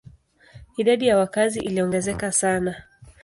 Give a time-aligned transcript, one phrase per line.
[0.77, 2.83] Idadi ya wakazi iliongezeka sana.